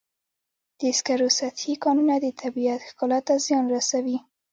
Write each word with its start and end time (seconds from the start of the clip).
د 0.79 0.81
سکرو 0.97 1.27
سطحي 1.39 1.73
کانونه 1.83 2.15
د 2.19 2.27
طبیعت 2.41 2.79
ښکلا 2.89 3.19
ته 3.27 3.33
زیان 3.45 3.65
رسوي. 3.75 4.17